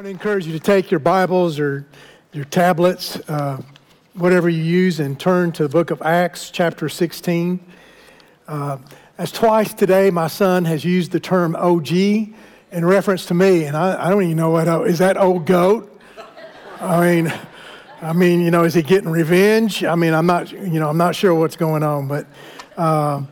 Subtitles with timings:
[0.00, 1.84] I want to encourage you to take your Bibles or
[2.32, 3.60] your tablets, uh,
[4.14, 7.60] whatever you use, and turn to the book of Acts, chapter 16.
[8.48, 8.78] Uh,
[9.18, 12.32] as twice today, my son has used the term OG in
[12.72, 15.94] reference to me, and I, I don't even know what is that old goat.
[16.80, 17.32] I mean,
[18.00, 19.84] I mean, you know, is he getting revenge?
[19.84, 22.26] I mean, I'm not, you know, I'm not sure what's going on, but.
[22.74, 23.24] Uh,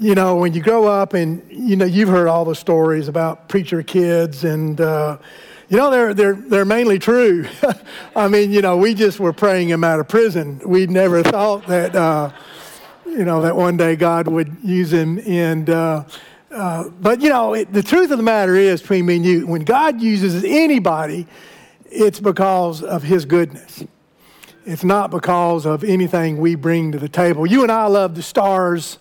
[0.00, 3.48] you know, when you grow up and, you know, you've heard all the stories about
[3.48, 5.16] preacher kids and, uh,
[5.72, 7.48] you know, they're, they're, they're mainly true.
[8.14, 10.60] I mean, you know, we just were praying him out of prison.
[10.66, 12.30] We never thought that, uh,
[13.06, 15.18] you know, that one day God would use him.
[15.20, 16.04] And, uh,
[16.50, 19.46] uh, but, you know, it, the truth of the matter is, between me and you,
[19.46, 21.26] when God uses anybody,
[21.86, 23.82] it's because of his goodness.
[24.66, 27.46] It's not because of anything we bring to the table.
[27.46, 28.98] You and I love the stars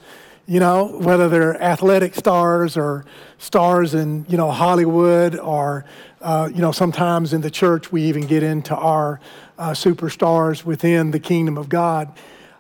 [0.51, 3.05] you know, whether they're athletic stars or
[3.37, 5.85] stars in, you know, Hollywood or,
[6.19, 9.21] uh, you know, sometimes in the church we even get into our
[9.57, 12.11] uh, superstars within the kingdom of God.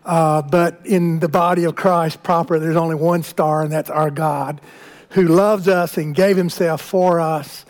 [0.05, 4.09] Uh, but in the body of Christ proper, there's only one star, and that's our
[4.09, 4.61] God,
[5.09, 7.65] who loves us and gave himself for us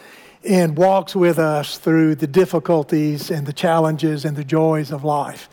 [0.47, 5.49] and walks with us through the difficulties and the challenges and the joys of life.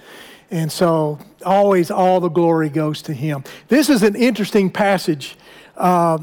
[0.50, 3.44] And so, always all the glory goes to him.
[3.68, 5.36] This is an interesting passage
[5.77, 6.18] uh,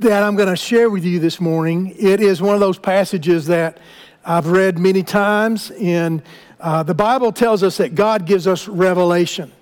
[0.00, 1.94] that I'm going to share with you this morning.
[1.96, 3.78] It is one of those passages that
[4.24, 6.22] I've read many times, and
[6.58, 9.52] uh, the Bible tells us that God gives us revelation.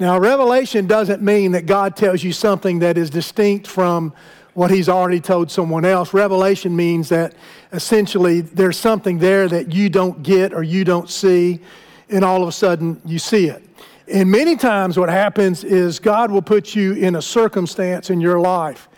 [0.00, 4.12] Now, revelation doesn't mean that God tells you something that is distinct from
[4.54, 6.12] what He's already told someone else.
[6.12, 7.34] Revelation means that
[7.72, 11.60] essentially there's something there that you don't get or you don't see
[12.08, 13.62] and all of a sudden you see it.
[14.06, 18.38] And many times, what happens is God will put you in a circumstance in your
[18.38, 18.88] life.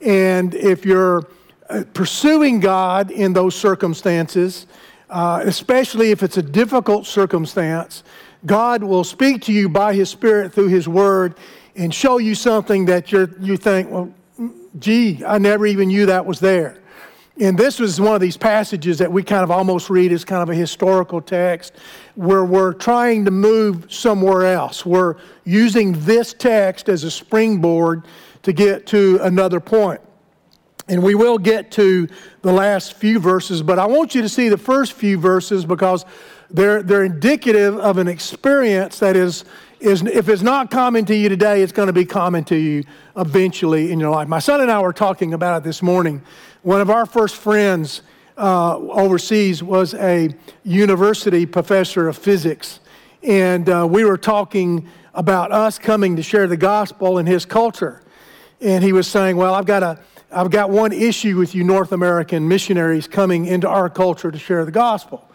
[0.00, 1.28] And if you're
[1.68, 4.66] uh, pursuing God in those circumstances,
[5.10, 8.04] uh, especially if it's a difficult circumstance,
[8.46, 11.34] God will speak to you by His Spirit through His Word
[11.74, 14.12] and show you something that you're, you think, well,
[14.78, 16.81] gee, I never even knew that was there.
[17.40, 20.42] And this was one of these passages that we kind of almost read as kind
[20.42, 21.72] of a historical text
[22.14, 24.84] where we're trying to move somewhere else.
[24.84, 28.04] We're using this text as a springboard
[28.42, 30.00] to get to another point.
[30.88, 32.08] And we will get to
[32.42, 36.04] the last few verses, but I want you to see the first few verses because
[36.50, 39.44] they're, they're indicative of an experience that is,
[39.80, 42.84] is, if it's not common to you today, it's going to be common to you
[43.16, 44.28] eventually in your life.
[44.28, 46.20] My son and I were talking about it this morning.
[46.62, 48.02] One of our first friends
[48.38, 50.30] uh, overseas was a
[50.62, 52.78] university professor of physics.
[53.20, 58.00] And uh, we were talking about us coming to share the gospel in his culture.
[58.60, 59.98] And he was saying, Well, I've got, a,
[60.30, 64.64] I've got one issue with you North American missionaries coming into our culture to share
[64.64, 65.28] the gospel.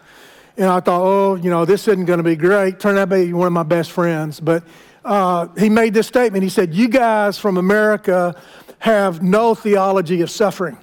[0.56, 2.80] And I thought, oh, you know, this isn't going to be great.
[2.80, 4.40] Turned out to be one of my best friends.
[4.40, 4.64] But
[5.04, 6.42] uh, he made this statement.
[6.42, 8.34] He said, You guys from America
[8.78, 10.78] have no theology of suffering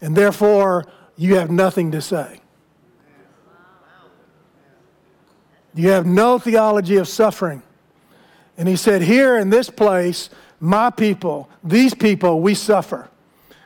[0.00, 2.40] and therefore you have nothing to say.
[5.74, 7.62] You have no theology of suffering.
[8.56, 13.08] And he said, Here in this place, my people, these people, we suffer.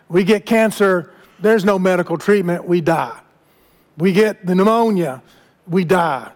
[0.09, 3.19] We get cancer, there's no medical treatment, we die.
[3.97, 5.23] We get the pneumonia,
[5.67, 6.31] we die.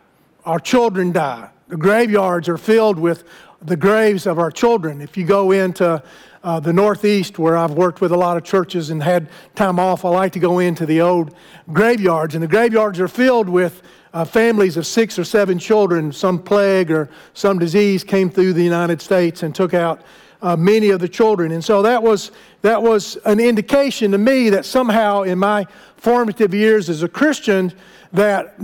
[0.45, 1.51] Our children die.
[1.69, 3.25] The graveyards are filled with
[3.61, 5.01] the graves of our children.
[5.01, 6.03] If you go into
[6.45, 10.05] uh, the Northeast, where I've worked with a lot of churches and had time off,
[10.05, 11.35] I like to go into the old
[11.73, 12.35] graveyards.
[12.35, 13.83] And the graveyards are filled with
[14.13, 16.13] uh, families of six or seven children.
[16.13, 20.03] Some plague or some disease came through the United States and took out
[20.41, 21.53] uh, many of the children.
[21.53, 22.31] And so that was,
[22.63, 25.67] that was an indication to me that somehow in my
[25.97, 27.73] formative years as a Christian,
[28.13, 28.55] that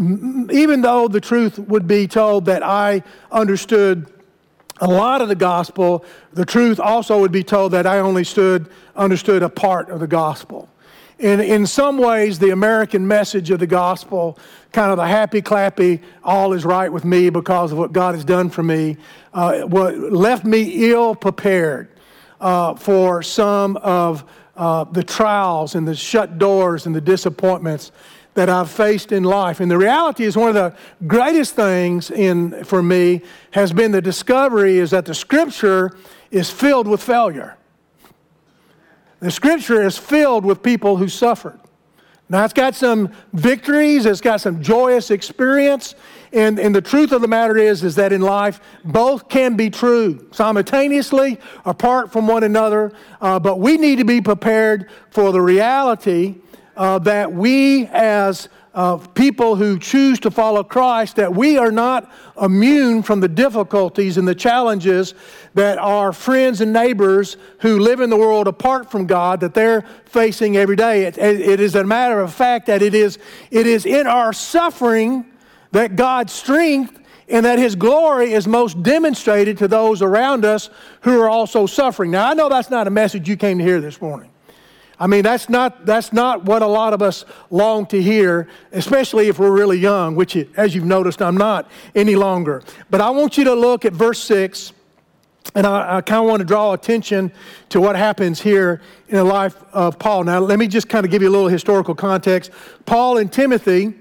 [0.50, 3.02] even though the truth would be told that I
[3.32, 4.13] understood
[4.80, 8.68] a lot of the gospel, the truth also would be told that I only stood,
[8.96, 10.68] understood a part of the gospel.
[11.20, 14.36] And in some ways, the American message of the gospel,
[14.72, 18.24] kind of the happy clappy, all is right with me because of what God has
[18.24, 18.96] done for me,
[19.32, 21.88] uh, what left me ill prepared
[22.40, 24.24] uh, for some of
[24.56, 27.92] uh, the trials and the shut doors and the disappointments
[28.34, 29.60] that I've faced in life.
[29.60, 30.76] And the reality is one of the
[31.06, 33.22] greatest things in, for me
[33.52, 35.96] has been the discovery is that the scripture
[36.30, 37.56] is filled with failure.
[39.20, 41.58] The scripture is filled with people who suffered.
[42.28, 45.94] Now, it's got some victories, it's got some joyous experience,
[46.32, 49.68] and, and the truth of the matter is, is that in life, both can be
[49.68, 55.40] true simultaneously, apart from one another, uh, but we need to be prepared for the
[55.40, 56.36] reality
[56.76, 62.10] uh, that we as uh, people who choose to follow Christ, that we are not
[62.40, 65.14] immune from the difficulties and the challenges
[65.54, 69.82] that our friends and neighbors who live in the world apart from God, that they're
[70.06, 71.04] facing every day.
[71.04, 73.18] it, it is a matter of fact that it is,
[73.52, 75.24] it is in our suffering
[75.70, 80.68] that God's strength and that his glory is most demonstrated to those around us
[81.02, 82.10] who are also suffering.
[82.10, 84.30] Now, I know that's not a message you came to hear this morning.
[84.98, 89.28] I mean, that's not, that's not what a lot of us long to hear, especially
[89.28, 92.62] if we're really young, which, as you've noticed, I'm not any longer.
[92.90, 94.72] But I want you to look at verse 6,
[95.56, 97.32] and I, I kind of want to draw attention
[97.70, 100.24] to what happens here in the life of Paul.
[100.24, 102.52] Now, let me just kind of give you a little historical context.
[102.86, 103.94] Paul and Timothy,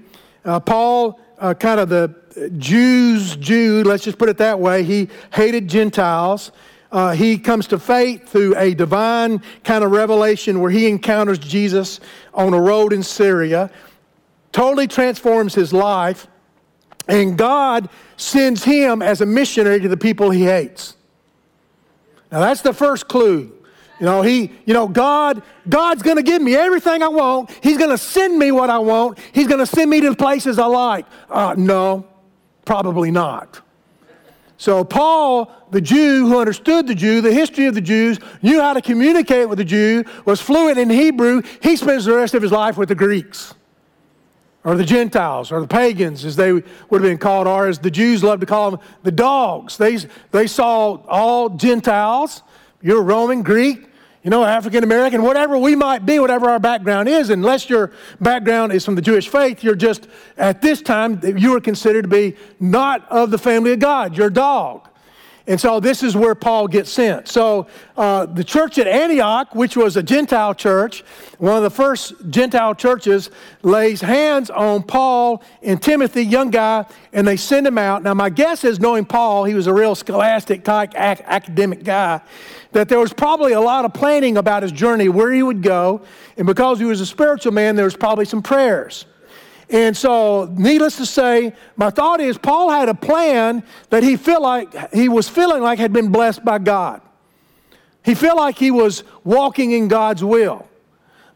[0.44, 2.14] uh, Paul, uh, kind of the
[2.58, 6.52] Jews, Jew, let's just put it that way, he hated Gentiles.
[6.94, 11.98] Uh, he comes to faith through a divine kind of revelation where he encounters Jesus
[12.32, 13.68] on a road in Syria,
[14.52, 16.28] totally transforms his life,
[17.08, 20.96] and God sends him as a missionary to the people he hates.
[22.30, 23.52] Now that's the first clue.
[23.98, 27.50] You know, he, you know, God, God's going to give me everything I want.
[27.60, 29.18] He's going to send me what I want.
[29.32, 31.06] He's going to send me to places I like.
[31.28, 32.06] Uh, no,
[32.64, 33.63] probably not.
[34.56, 38.72] So, Paul, the Jew who understood the Jew, the history of the Jews, knew how
[38.72, 42.52] to communicate with the Jew, was fluent in Hebrew, he spends the rest of his
[42.52, 43.54] life with the Greeks
[44.64, 47.90] or the Gentiles or the pagans, as they would have been called, or as the
[47.90, 49.76] Jews love to call them, the dogs.
[49.76, 49.98] They,
[50.30, 52.42] they saw all Gentiles.
[52.80, 53.88] You're Roman, Greek,
[54.24, 57.92] you know, African American, whatever we might be, whatever our background is, unless your
[58.22, 62.08] background is from the Jewish faith, you're just, at this time, you are considered to
[62.08, 64.16] be not of the family of God.
[64.16, 64.88] You're a dog.
[65.46, 67.28] And so this is where Paul gets sent.
[67.28, 67.66] So
[67.98, 71.04] uh, the church at Antioch, which was a Gentile church,
[71.36, 73.28] one of the first Gentile churches,
[73.62, 78.02] lays hands on Paul and Timothy, young guy, and they send him out.
[78.02, 82.22] Now, my guess is, knowing Paul, he was a real scholastic type ac- academic guy,
[82.72, 86.00] that there was probably a lot of planning about his journey, where he would go.
[86.38, 89.04] And because he was a spiritual man, there was probably some prayers.
[89.70, 94.42] And so, needless to say, my thought is Paul had a plan that he felt
[94.42, 97.00] like he was feeling like had been blessed by God.
[98.04, 100.68] He felt like he was walking in God's will.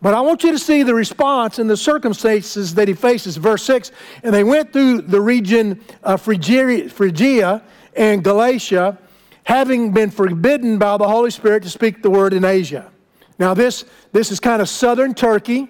[0.01, 3.37] But I want you to see the response and the circumstances that he faces.
[3.37, 3.91] Verse 6
[4.23, 7.63] And they went through the region of Phrygia,
[7.97, 8.99] and Galatia,
[9.43, 12.93] having been forbidden by the Holy Spirit to speak the word in Asia.
[13.39, 15.69] Now, this, this is kind of southern Turkey.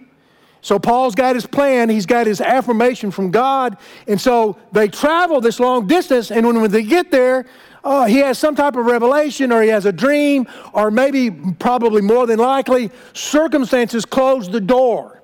[0.61, 3.77] So Paul's got his plan, he's got his affirmation from God,
[4.07, 7.47] and so they travel this long distance, and when, when they get there,
[7.85, 12.03] uh, he has some type of revelation, or he has a dream, or maybe, probably
[12.03, 15.23] more than likely, circumstances close the door.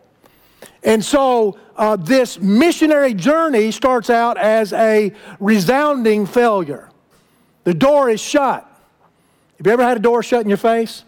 [0.85, 6.91] And so uh, this missionary journey starts out as a resounding failure.
[7.65, 8.71] The door is shut.
[9.59, 11.05] Have you ever had a door shut in your face?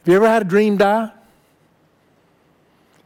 [0.00, 1.10] Have you ever had a dream die?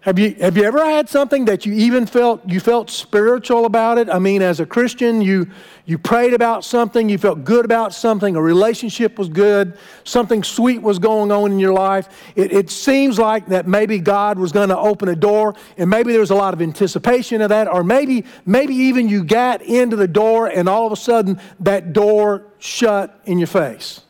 [0.03, 3.99] Have you, have you ever had something that you even felt you felt spiritual about
[3.99, 4.09] it?
[4.09, 5.51] I mean, as a Christian, you
[5.87, 10.83] you prayed about something, you felt good about something, a relationship was good, something sweet
[10.83, 12.09] was going on in your life.
[12.37, 16.13] It, it seems like that maybe God was going to open a door, and maybe
[16.13, 19.97] there was a lot of anticipation of that, or maybe maybe even you got into
[19.97, 24.03] the door and all of a sudden that door shut in your face.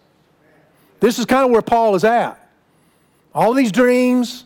[1.00, 2.50] This is kind of where Paul is at.
[3.35, 4.45] All these dreams,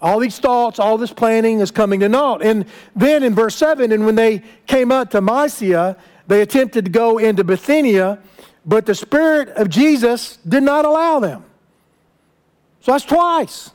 [0.00, 2.42] all these thoughts, all this planning is coming to naught.
[2.42, 6.90] And then in verse 7, and when they came up to Mysia, they attempted to
[6.90, 8.18] go into Bithynia,
[8.64, 11.44] but the Spirit of Jesus did not allow them.
[12.80, 13.70] So that's twice,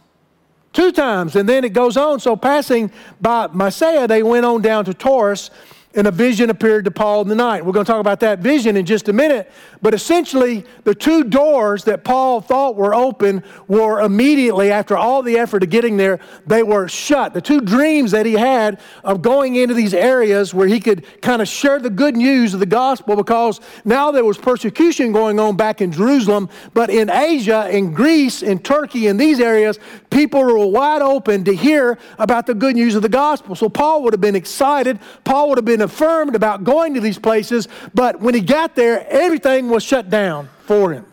[0.72, 1.36] two times.
[1.36, 2.20] And then it goes on.
[2.20, 5.50] So passing by Mysia, they went on down to Troas
[5.96, 7.66] and a vision appeared to Paul in the night.
[7.66, 9.52] We're going to talk about that vision in just a minute.
[9.82, 15.38] But essentially, the two doors that Paul thought were open were immediately, after all the
[15.38, 17.34] effort of getting there, they were shut.
[17.34, 21.42] The two dreams that he had of going into these areas where he could kind
[21.42, 25.56] of share the good news of the gospel because now there was persecution going on
[25.58, 26.50] back in Jerusalem.
[26.74, 31.54] But in Asia, in Greece, in Turkey, in these areas, people were wide open to
[31.54, 33.56] hear about the good news of the gospel.
[33.56, 35.00] So Paul would have been excited.
[35.24, 39.06] Paul would have been affirmed about going to these places, but when he got there,
[39.10, 41.06] everything was shut down for him.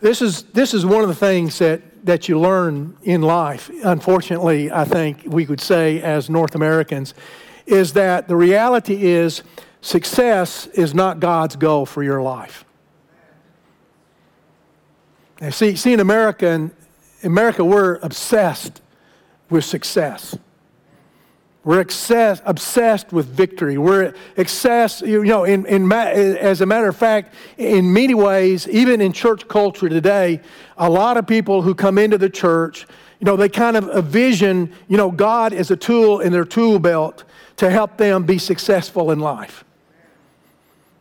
[0.00, 4.70] This is, this is one of the things that, that you learn in life, unfortunately,
[4.70, 7.14] I think we could say as North Americans,
[7.66, 9.42] is that the reality is
[9.82, 12.64] success is not God's goal for your life.
[15.40, 16.70] Now, see, see, in America, and
[17.22, 18.82] America, we're obsessed
[19.48, 20.36] with success.
[21.62, 23.76] We're excess, obsessed with victory.
[23.76, 29.02] We're obsessed, you know, in, in, as a matter of fact, in many ways, even
[29.02, 30.40] in church culture today,
[30.78, 32.86] a lot of people who come into the church,
[33.18, 36.78] you know, they kind of envision, you know, God as a tool in their tool
[36.78, 37.24] belt
[37.56, 39.64] to help them be successful in life.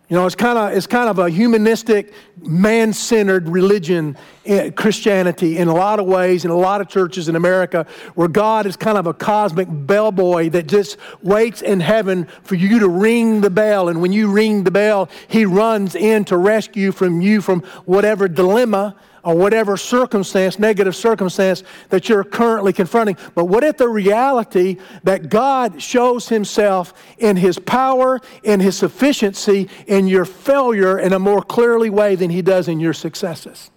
[0.09, 5.67] You know, it's kind of it's kind of a humanistic, man-centered religion, eh, Christianity, in
[5.67, 7.85] a lot of ways, in a lot of churches in America,
[8.15, 12.79] where God is kind of a cosmic bellboy that just waits in heaven for you
[12.79, 16.91] to ring the bell, and when you ring the bell, He runs in to rescue
[16.91, 23.17] from you from whatever dilemma or whatever circumstance, negative circumstance that you're currently confronting.
[23.35, 29.69] But what if the reality that God shows Himself in His power, in His sufficiency,
[29.87, 33.71] in your failure in a more clearly way than He does in your successes?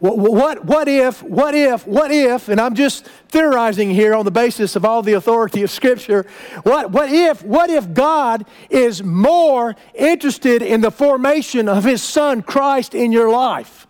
[0.00, 4.76] What, what if, what if, what if, and I'm just theorizing here on the basis
[4.76, 6.24] of all the authority of Scripture,
[6.62, 12.42] what, what if, what if God is more interested in the formation of His Son
[12.42, 13.88] Christ in your life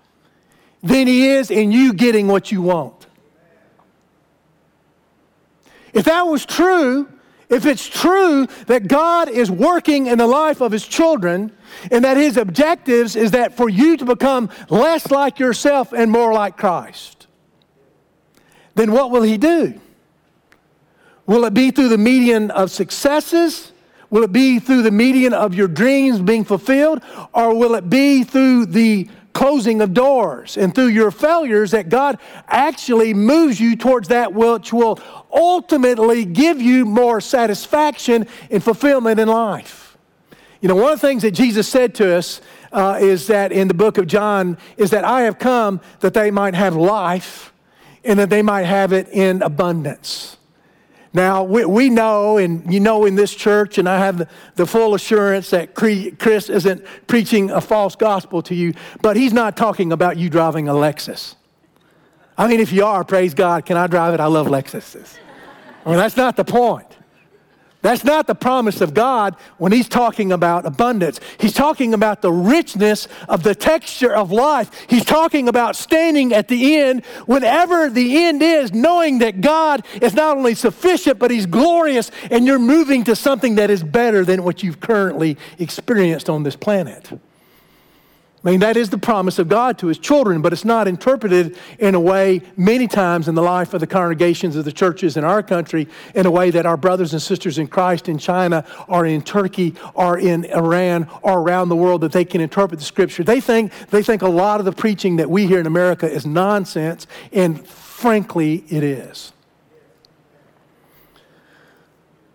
[0.83, 3.07] than He is in you getting what you want?
[5.93, 7.09] If that was true,
[7.49, 11.53] if it's true that God is working in the life of his children
[11.91, 16.33] and that his objectives is that for you to become less like yourself and more
[16.33, 17.27] like Christ,
[18.75, 19.81] then what will he do?
[21.27, 23.73] Will it be through the median of successes?
[24.11, 27.03] Will it be through the median of your dreams being fulfilled?
[27.35, 32.19] Or will it be through the closing of doors and through your failures that God
[32.49, 34.99] actually moves you towards that which will
[35.33, 39.97] ultimately give you more satisfaction and fulfillment in life.
[40.61, 42.41] You know, one of the things that Jesus said to us
[42.73, 46.33] uh, is that in the book of John is that I have come that they
[46.33, 47.53] might have life
[48.03, 50.37] and that they might have it in abundance.
[51.19, 54.65] Now, we, we know, and you know in this church, and I have the, the
[54.65, 58.73] full assurance that Chris isn't preaching a false gospel to you,
[59.03, 61.35] but he's not talking about you driving a Lexus.
[62.39, 64.21] I mean, if you are, praise God, can I drive it?
[64.21, 65.19] I love Lexuses.
[65.85, 66.87] I mean, that's not the point.
[67.81, 71.21] That's not the promise of God when He's talking about abundance.
[71.39, 74.71] He's talking about the richness of the texture of life.
[74.89, 80.13] He's talking about standing at the end, whenever the end is, knowing that God is
[80.13, 84.43] not only sufficient, but He's glorious, and you're moving to something that is better than
[84.43, 87.13] what you've currently experienced on this planet.
[88.45, 91.59] I mean, that is the promise of God to his children, but it's not interpreted
[91.81, 95.25] in a way, many times in the life of the congregations of the churches in
[95.25, 99.07] our country, in a way that our brothers and sisters in Christ in China or
[99.07, 103.25] in Turkey or in Iran or around the world that they can interpret the scripture.
[103.25, 106.25] They think, they think a lot of the preaching that we hear in America is
[106.25, 109.33] nonsense, and frankly, it is.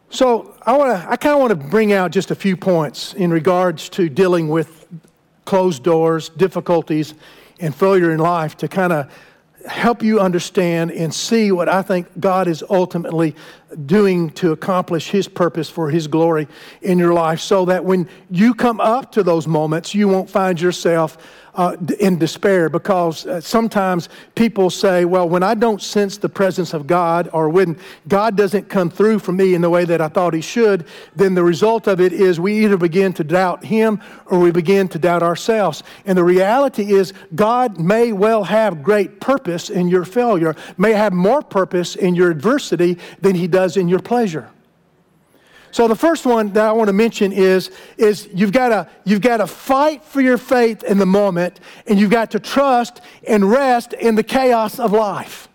[0.09, 3.13] So I want to, I kind of want to bring out just a few points
[3.13, 4.85] in regards to dealing with
[5.45, 7.13] closed doors, difficulties,
[7.59, 9.11] and failure in life to kind of
[9.67, 13.35] help you understand and see what I think God is ultimately
[13.85, 16.47] doing to accomplish His purpose for His glory
[16.81, 20.59] in your life so that when you come up to those moments, you won't find
[20.59, 21.17] yourself
[21.55, 26.73] uh, in despair because uh, sometimes people say, well, when I don't sense the presence
[26.73, 30.07] of God or when God doesn't come through for me in the way that I
[30.07, 34.01] thought He should, then the result of it is we either begin to doubt Him
[34.25, 35.83] or we begin to doubt ourselves.
[36.05, 41.13] And the reality is, God may well have great purpose in your failure, may have
[41.13, 44.49] more purpose in your adversity than He does in your pleasure.
[45.73, 49.21] So the first one that I want to mention is, is you've got to you've
[49.21, 53.49] got to fight for your faith in the moment, and you've got to trust and
[53.49, 55.49] rest in the chaos of life.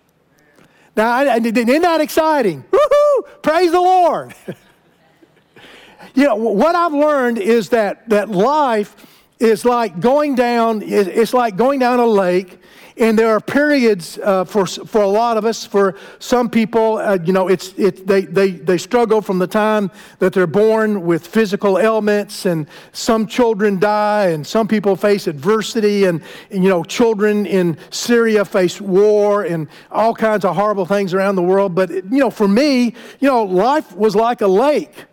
[0.97, 2.65] Now, isn't that exciting?
[2.69, 3.43] Woohoo!
[3.43, 4.35] Praise the Lord.
[6.17, 8.97] you know, what I've learned is that, that life
[9.39, 12.59] is like going down, it's like going down a lake
[12.99, 17.19] and there are periods uh, for, for a lot of us, for some people, uh,
[17.25, 21.27] you know, it's, it, they, they, they struggle from the time that they're born with
[21.27, 26.83] physical ailments, and some children die, and some people face adversity, and, and you know,
[26.83, 31.75] children in Syria face war and all kinds of horrible things around the world.
[31.75, 35.07] But, you know, for me, you know, life was like a lake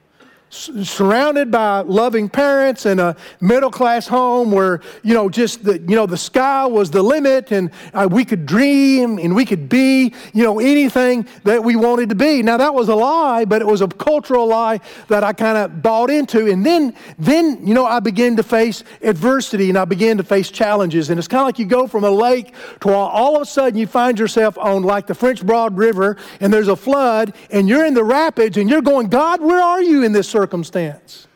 [0.56, 5.96] surrounded by loving parents and a middle class home where you know just the you
[5.96, 10.14] know the sky was the limit and uh, we could dream and we could be
[10.34, 12.42] you know anything that we wanted to be.
[12.42, 15.82] Now that was a lie but it was a cultural lie that i kind of
[15.82, 16.50] bought into.
[16.50, 20.50] And then then you know i began to face adversity and i began to face
[20.50, 21.10] challenges.
[21.10, 23.78] And it's kind of like you go from a lake to all of a sudden
[23.78, 27.86] you find yourself on like the french broad river and there's a flood and you're
[27.86, 31.28] in the rapids and you're going god where are you in this circumstance?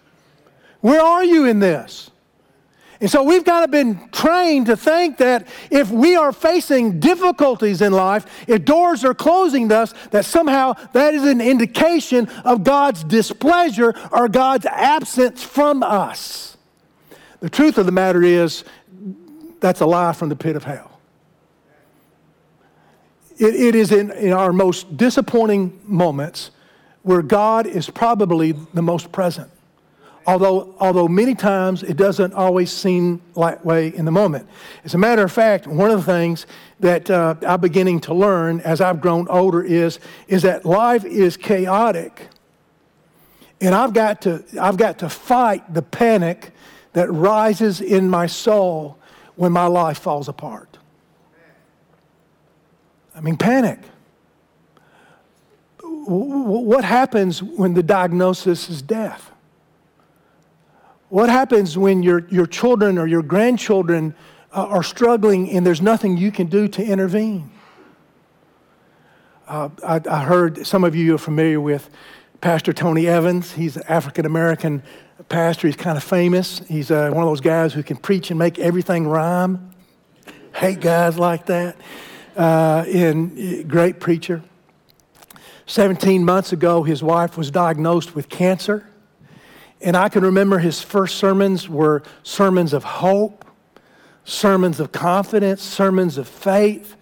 [0.81, 2.11] Where are you in this?
[3.01, 7.81] And so we've kind of been trained to think that if we are facing difficulties
[7.81, 12.63] in life, if doors are closing to us, that somehow that is an indication of
[12.63, 16.57] God's displeasure or God's absence from us.
[17.39, 18.63] The truth of the matter is,
[19.59, 20.99] that's a lie from the pit of hell.
[23.39, 26.51] it, it is in, in our most disappointing moments
[27.09, 29.49] where God is probably the most present.
[30.27, 34.47] Although, although many times it doesn't always seem that way in the moment.
[34.85, 36.45] As a matter of fact, one of the things
[36.81, 41.35] that uh, I'm beginning to learn as I've grown older is, is that life is
[41.35, 42.27] chaotic.
[43.59, 46.51] And I've got, to, I've got to fight the panic
[46.93, 48.99] that rises in my soul
[49.35, 50.77] when my life falls apart.
[53.15, 53.79] I mean, panic
[56.09, 59.31] what happens when the diagnosis is death?
[61.09, 64.15] What happens when your, your children or your grandchildren
[64.51, 67.51] uh, are struggling and there's nothing you can do to intervene?
[69.47, 71.89] Uh, I, I, heard some of you are familiar with
[72.39, 73.51] Pastor Tony Evans.
[73.51, 74.83] He's an African American
[75.27, 75.67] pastor.
[75.67, 76.59] He's kind of famous.
[76.67, 79.71] He's uh, one of those guys who can preach and make everything rhyme.
[80.53, 81.77] Hate guys like that.
[82.37, 84.43] Uh, and great preacher.
[85.69, 88.89] 17 months ago, his wife was diagnosed with cancer.
[89.79, 93.45] And I can remember his first sermons were sermons of hope,
[94.25, 96.95] sermons of confidence, sermons of faith.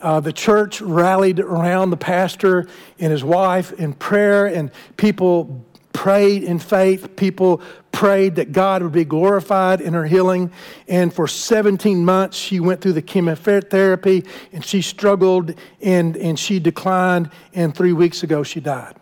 [0.00, 2.66] Uh, the church rallied around the pastor
[2.98, 7.14] and his wife in prayer, and people prayed in faith.
[7.14, 10.50] People prayed that God would be glorified in her healing.
[10.88, 16.58] And for 17 months, she went through the chemotherapy and she struggled and, and she
[16.58, 17.30] declined.
[17.54, 18.96] And three weeks ago, she died.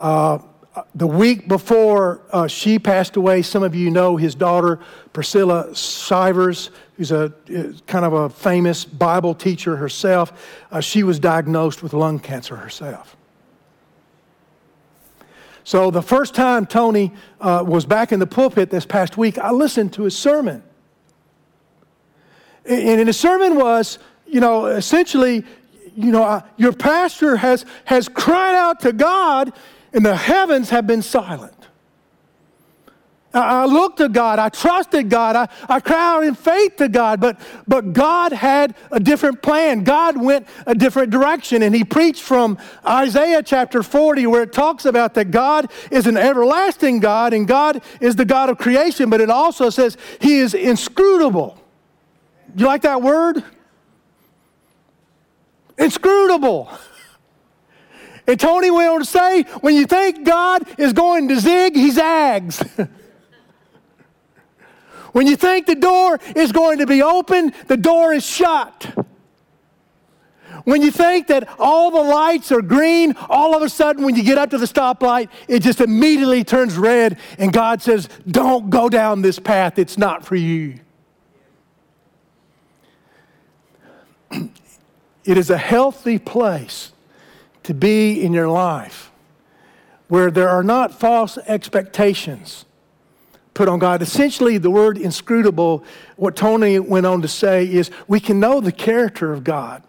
[0.00, 0.38] Uh,
[0.94, 4.80] the week before uh, she passed away, some of you know his daughter,
[5.12, 6.52] Priscilla Shirer,
[6.96, 7.32] who's a
[7.86, 10.32] kind of a famous Bible teacher herself.
[10.72, 13.16] Uh, she was diagnosed with lung cancer herself.
[15.64, 19.50] So the first time Tony uh, was back in the pulpit this past week, I
[19.50, 20.62] listened to his sermon.
[22.66, 25.44] And in his sermon was, you know, essentially,
[25.96, 29.52] you know, your pastor has, has cried out to God,
[29.92, 31.68] and the heavens have been silent.
[33.34, 34.38] I looked to God.
[34.38, 35.34] I trusted God.
[35.34, 37.20] I, I cried out in faith to God.
[37.20, 39.82] But, but God had a different plan.
[39.82, 41.62] God went a different direction.
[41.62, 46.16] And he preached from Isaiah chapter 40, where it talks about that God is an
[46.16, 49.10] everlasting God and God is the God of creation.
[49.10, 51.58] But it also says he is inscrutable.
[52.54, 53.42] You like that word?
[55.76, 56.70] Inscrutable.
[58.28, 61.90] And Tony went on to say, when you think God is going to zig, he
[61.90, 62.64] zags.
[65.14, 68.92] When you think the door is going to be open, the door is shut.
[70.64, 74.24] When you think that all the lights are green, all of a sudden when you
[74.24, 78.88] get up to the stoplight, it just immediately turns red, and God says, Don't go
[78.88, 80.80] down this path, it's not for you.
[84.32, 86.90] it is a healthy place
[87.62, 89.12] to be in your life
[90.08, 92.64] where there are not false expectations
[93.54, 94.02] put on God.
[94.02, 95.84] Essentially, the word inscrutable,
[96.16, 99.82] what Tony went on to say is we can know the character of God.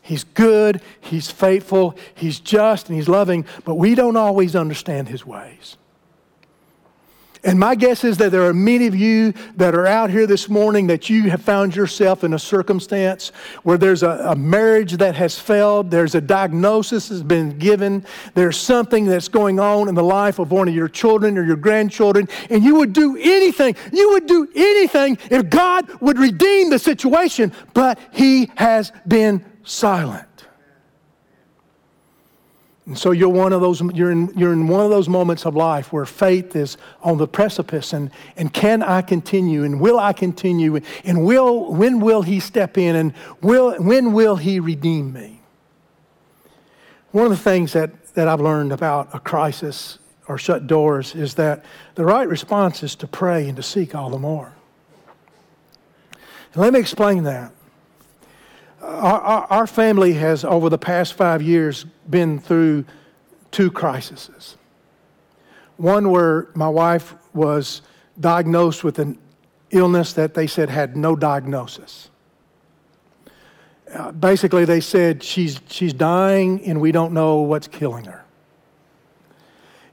[0.00, 5.24] He's good, He's faithful, He's just, and He's loving, but we don't always understand His
[5.24, 5.76] ways.
[7.44, 10.48] And my guess is that there are many of you that are out here this
[10.48, 13.32] morning that you have found yourself in a circumstance
[13.64, 18.56] where there's a, a, marriage that has failed, there's a diagnosis that's been given, there's
[18.56, 22.28] something that's going on in the life of one of your children or your grandchildren,
[22.48, 27.52] and you would do anything, you would do anything if God would redeem the situation,
[27.74, 30.31] but He has been silent.
[32.86, 35.54] And so you're one of those, you're in, you're in one of those moments of
[35.54, 40.12] life where faith is on the precipice and, and can I continue and will I
[40.12, 45.40] continue and will, when will he step in and will, when will he redeem me?
[47.12, 51.34] One of the things that, that I've learned about a crisis or shut doors is
[51.34, 51.64] that
[51.94, 54.54] the right response is to pray and to seek all the more.
[56.54, 57.52] And let me explain that.
[58.82, 62.84] Our, our, our family has, over the past five years, been through
[63.52, 64.56] two crises.
[65.76, 67.82] One where my wife was
[68.18, 69.18] diagnosed with an
[69.70, 72.10] illness that they said had no diagnosis.
[73.94, 78.24] Uh, basically, they said she's, she's dying and we don't know what's killing her.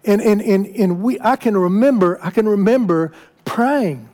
[0.04, 3.12] And, and, and, and we, I can remember, I can remember
[3.46, 4.09] praying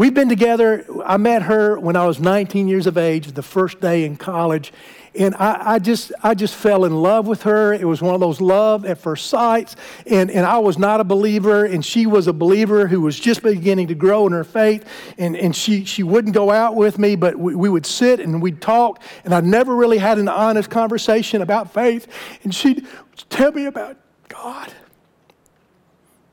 [0.00, 0.86] We've been together.
[1.04, 4.72] I met her when I was 19 years of age, the first day in college.
[5.14, 7.74] And I, I, just, I just fell in love with her.
[7.74, 9.76] It was one of those love at first sights.
[10.06, 13.42] And, and I was not a believer, and she was a believer who was just
[13.42, 14.86] beginning to grow in her faith.
[15.18, 18.40] And, and she, she wouldn't go out with me, but we, we would sit and
[18.40, 19.02] we'd talk.
[19.26, 22.06] And I never really had an honest conversation about faith.
[22.42, 22.86] And she'd
[23.28, 24.72] tell me about God.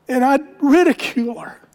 [0.08, 1.67] And I'd ridicule her.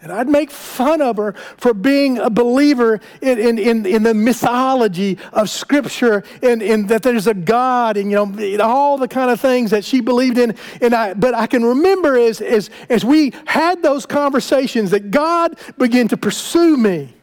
[0.00, 4.14] And I'd make fun of her for being a believer in, in, in, in the
[4.14, 8.16] mythology of Scripture and, and, that there's a God and, you
[8.56, 10.54] know, all the kind of things that she believed in.
[10.80, 15.58] And I, but I can remember as, as, as we had those conversations that God
[15.78, 17.17] began to pursue me.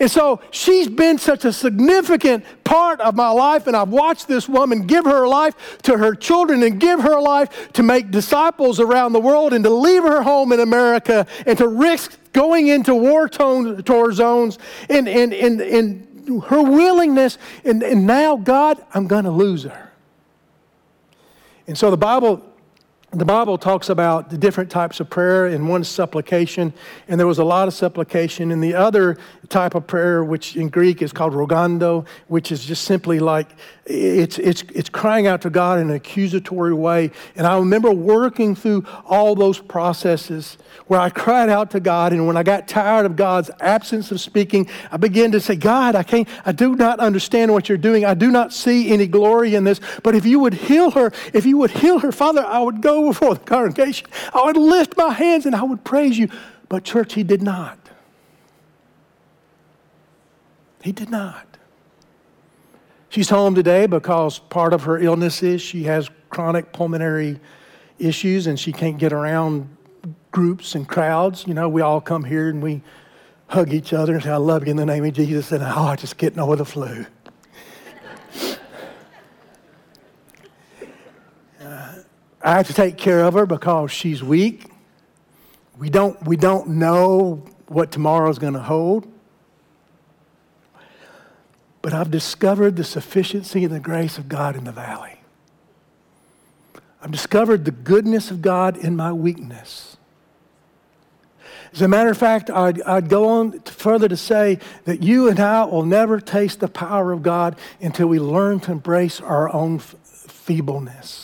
[0.00, 4.48] And so she's been such a significant part of my life, and I've watched this
[4.48, 9.12] woman give her life to her children and give her life to make disciples around
[9.12, 13.30] the world and to leave her home in America and to risk going into war
[13.32, 17.38] zones and, and, and, and her willingness.
[17.64, 19.92] And, and now, God, I'm going to lose her.
[21.66, 22.53] And so the Bible
[23.14, 26.72] the Bible talks about the different types of prayer, and one is supplication,
[27.06, 28.50] and there was a lot of supplication.
[28.50, 29.16] And the other
[29.48, 33.48] type of prayer, which in Greek is called rogando, which is just simply like
[33.86, 37.10] it's, it's, it's crying out to God in an accusatory way.
[37.36, 42.26] And I remember working through all those processes where I cried out to God, and
[42.26, 46.02] when I got tired of God's absence of speaking, I began to say, God, I
[46.02, 48.04] can't, I do not understand what you're doing.
[48.04, 49.80] I do not see any glory in this.
[50.02, 53.03] But if you would heal her, if you would heal her, Father, I would go
[53.08, 54.08] before the congregation.
[54.32, 56.28] I would lift my hands and I would praise you.
[56.68, 57.78] But, church, he did not.
[60.82, 61.46] He did not.
[63.08, 67.38] She's home today because part of her illness is she has chronic pulmonary
[67.98, 69.68] issues and she can't get around
[70.32, 71.46] groups and crowds.
[71.46, 72.82] You know, we all come here and we
[73.46, 75.52] hug each other and say, I love you in the name of Jesus.
[75.52, 77.06] And oh, I'm just getting over the flu.
[81.60, 81.94] uh,
[82.44, 84.66] I have to take care of her because she's weak.
[85.78, 89.10] We don't, we don't know what tomorrow's going to hold.
[91.80, 95.20] But I've discovered the sufficiency and the grace of God in the valley.
[97.00, 99.96] I've discovered the goodness of God in my weakness.
[101.72, 105.28] As a matter of fact, I'd, I'd go on to further to say that you
[105.28, 109.52] and I will never taste the power of God until we learn to embrace our
[109.52, 111.23] own f- feebleness.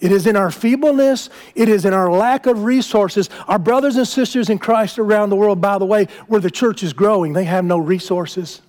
[0.00, 3.30] It is in our feebleness, it is in our lack of resources.
[3.48, 6.82] Our brothers and sisters in Christ around the world, by the way, where the church
[6.82, 8.60] is growing, they have no resources.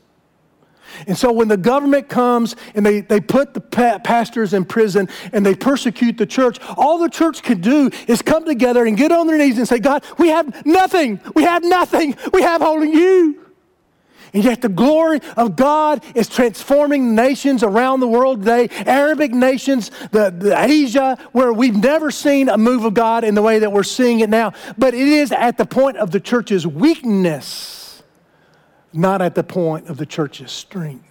[1.08, 5.10] And so when the government comes and they, they put the pa- pastors in prison
[5.34, 9.12] and they persecute the church, all the church can do is come together and get
[9.12, 11.20] on their knees and say, God, we have nothing.
[11.34, 12.16] We have nothing.
[12.34, 13.45] We have only you.
[14.36, 19.90] And yet, the glory of God is transforming nations around the world today, Arabic nations,
[20.12, 23.72] the, the, Asia, where we've never seen a move of God in the way that
[23.72, 24.54] we're seeing it now.
[24.78, 27.86] But it is at the point of the church's weakness
[28.96, 31.04] not at the point of the church's strength.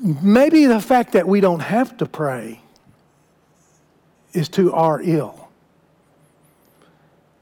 [0.00, 2.60] Maybe the fact that we don't have to pray
[4.32, 5.41] is to our ill.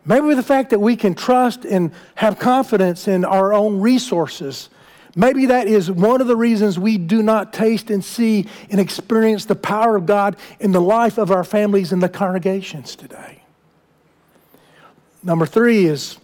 [0.04, 4.70] Maybe the fact that we can trust and have confidence in our own resources.
[5.14, 9.44] Maybe that is one of the reasons we do not taste and see and experience
[9.44, 13.42] the power of God in the life of our families and the congregations today.
[15.22, 16.16] Number three is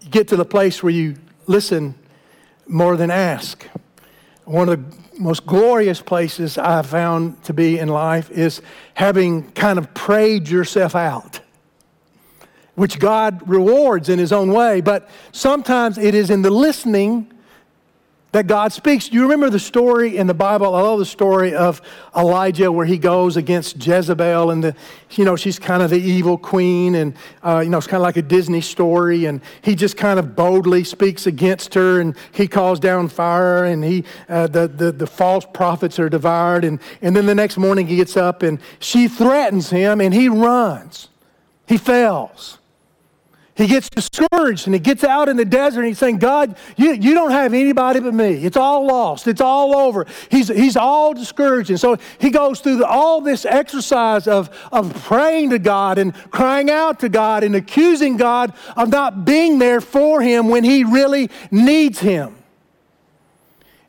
[0.00, 1.16] you get to the place where you
[1.46, 1.94] listen
[2.66, 3.66] more than ask.
[4.44, 8.62] One of the most glorious places I've found to be in life is
[8.94, 11.40] having kind of prayed yourself out,
[12.78, 14.80] which God rewards in His own way.
[14.80, 17.32] But sometimes it is in the listening
[18.32, 19.08] that God speaks.
[19.08, 20.74] Do you remember the story in the Bible?
[20.74, 21.80] I love the story of
[22.14, 24.76] Elijah where he goes against Jezebel and the,
[25.12, 28.04] you know, she's kind of the evil queen and, uh, you know, it's kind of
[28.04, 32.46] like a Disney story and he just kind of boldly speaks against her and he
[32.46, 37.16] calls down fire and he, uh, the, the, the false prophets are devoured and, and
[37.16, 41.08] then the next morning he gets up and she threatens him and he runs.
[41.66, 42.58] He fails.
[43.58, 46.92] He gets discouraged and he gets out in the desert and he's saying, God, you,
[46.92, 48.44] you don't have anybody but me.
[48.44, 49.26] It's all lost.
[49.26, 50.06] It's all over.
[50.30, 51.70] He's, he's all discouraged.
[51.70, 56.70] And so he goes through all this exercise of, of praying to God and crying
[56.70, 61.28] out to God and accusing God of not being there for him when he really
[61.50, 62.37] needs him.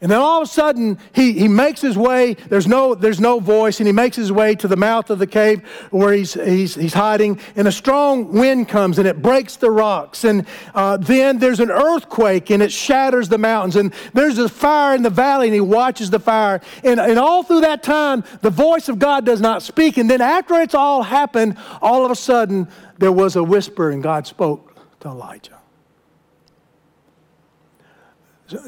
[0.02, 3.42] And then all of a sudden, he, he makes his way, there's no, there's no
[3.42, 6.76] voice, and he makes his way to the mouth of the cave where he's, he's,
[6.76, 7.38] he's hiding.
[7.58, 10.24] And a strong wind comes and it breaks the rocks.
[10.24, 13.76] And uh, then there's an earthquake and it shatters the mountains.
[13.76, 16.62] And there's a fire in the valley and he watches the fire.
[16.86, 19.98] And, and all through that time, the voice of God does not speak.
[19.98, 24.02] And then after it's all happened, all of a sudden, there was a whisper and
[24.02, 25.59] God spoke to Elijah.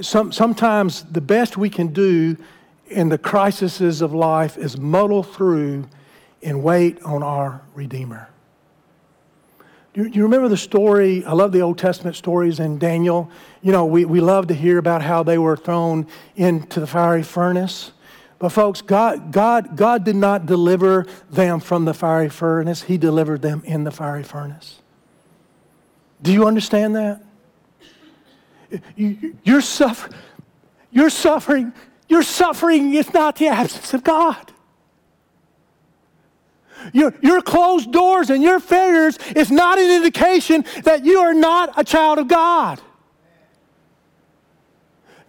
[0.02, 2.38] Some, sometimes the best we can do
[2.88, 5.88] in the crises of life is muddle through
[6.44, 8.30] and wait on our Redeemer.
[9.94, 11.26] Do you, you remember the story?
[11.26, 13.30] I love the Old Testament stories in Daniel.
[13.62, 17.24] You know, we, we love to hear about how they were thrown into the fiery
[17.24, 17.92] furnace.
[18.40, 22.84] But folks, God, God, God did not deliver them from the fiery furnace.
[22.84, 24.80] He delivered them in the fiery furnace.
[26.22, 27.24] Do you understand that?
[28.96, 30.10] You're, suffer,
[30.92, 31.74] you're suffering.
[32.08, 34.52] Your suffering is not the absence of God.
[36.94, 41.74] Your, your closed doors and your failures is not an indication that you are not
[41.78, 42.82] a child of God.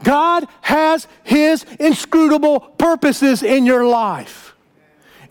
[0.03, 4.42] God has His inscrutable purposes in your life.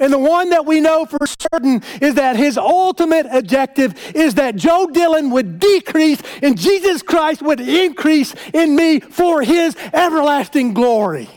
[0.02, 4.56] And the one that we know for certain is that his ultimate objective is that
[4.56, 11.30] Joe Dillon would decrease and Jesus Christ would increase in me for his everlasting glory.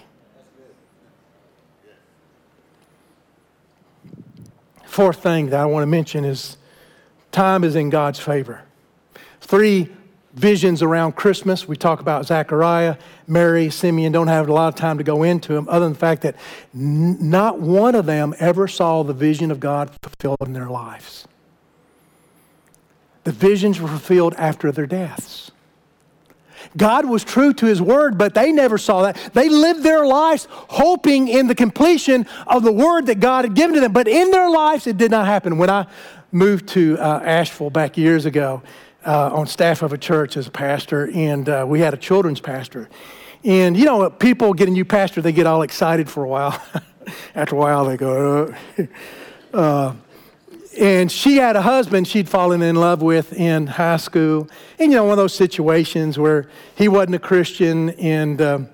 [4.86, 6.56] Fourth thing that I want to mention is
[7.32, 8.62] time is in God's favor.
[9.42, 9.90] Three
[10.32, 11.68] visions around Christmas.
[11.68, 14.12] We talk about Zechariah, Mary, Simeon.
[14.12, 16.36] Don't have a lot of time to go into them, other than the fact that
[16.74, 21.26] n- not one of them ever saw the vision of God fulfilled in their lives.
[23.24, 25.50] The visions were fulfilled after their deaths.
[26.76, 29.16] God was true to his word, but they never saw that.
[29.32, 33.74] They lived their lives hoping in the completion of the word that God had given
[33.74, 33.92] to them.
[33.92, 35.58] But in their lives, it did not happen.
[35.58, 35.86] When I
[36.32, 38.62] moved to uh, Asheville back years ago,
[39.04, 42.40] uh, on staff of a church as a pastor, and uh, we had a children's
[42.40, 42.88] pastor.
[43.44, 46.62] And you know, people get a new pastor, they get all excited for a while.
[47.34, 49.94] After a while, they go, uh, uh,
[50.78, 54.48] and she had a husband she'd fallen in love with in high school.
[54.78, 58.68] And you know, one of those situations where he wasn't a Christian and um,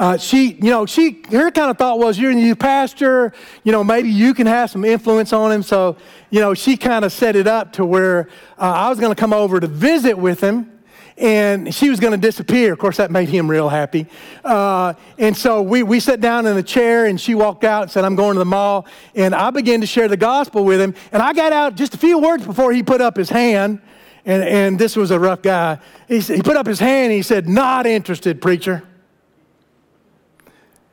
[0.00, 3.34] uh, she, you know, she, her kind of thought was, you're a new pastor,
[3.64, 5.62] you know, maybe you can have some influence on him.
[5.62, 5.98] So,
[6.30, 8.26] you know, she kind of set it up to where
[8.58, 10.72] uh, I was going to come over to visit with him
[11.18, 12.72] and she was going to disappear.
[12.72, 14.06] Of course, that made him real happy.
[14.42, 17.90] Uh, and so we, we sat down in a chair, and she walked out and
[17.90, 18.86] said, I'm going to the mall.
[19.14, 20.94] And I began to share the gospel with him.
[21.12, 23.82] And I got out just a few words before he put up his hand.
[24.24, 25.78] And, and this was a rough guy.
[26.08, 28.82] He, he put up his hand and he said, Not interested, preacher.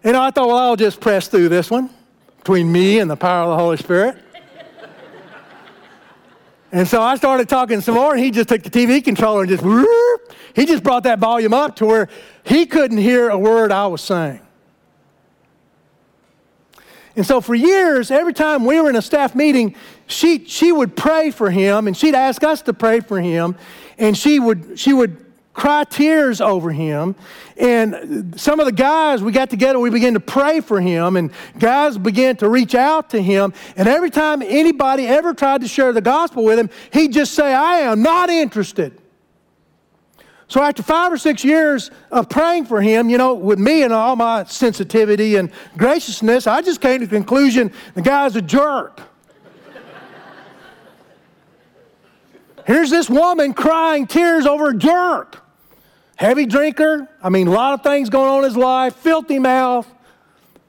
[0.07, 1.89] And I thought, well, I'll just press through this one
[2.37, 4.17] between me and the power of the Holy Spirit.
[6.71, 9.49] and so I started talking some more, and he just took the TV controller and
[9.49, 12.07] just, whoop, he just brought that volume up to where
[12.45, 14.39] he couldn't hear a word I was saying.
[17.17, 20.95] And so for years, every time we were in a staff meeting, she, she would
[20.95, 23.57] pray for him and she'd ask us to pray for him.
[23.97, 25.26] And she would, she would
[25.57, 27.15] cry tears over him.
[27.57, 31.31] And some of the guys, we got together, we began to pray for him, and
[31.57, 33.53] guys began to reach out to him.
[33.75, 37.53] And every time anybody ever tried to share the gospel with him, he'd just say,
[37.53, 39.01] I am not interested.
[40.47, 43.91] So after five or six years of praying for him, you know, with me and
[43.91, 49.01] all my sensitivity and graciousness, I just came to the conclusion the guy's a jerk.
[52.67, 55.46] Here's this woman crying tears over a jerk
[56.17, 57.07] heavy drinker.
[57.23, 59.87] I mean, a lot of things going on in his life, filthy mouth.